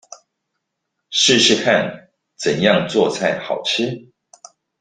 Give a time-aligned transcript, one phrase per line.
[1.11, 4.09] 試試看怎樣做菜好吃